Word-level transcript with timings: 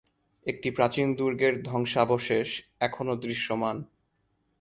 একটি 0.45 0.69
প্রাচীন 0.71 1.07
দুর্গের 1.15 1.53
ধ্বংসাবশেষ 1.63 2.49
এখনও 2.79 3.15
দৃশ্যমান। 3.15 3.77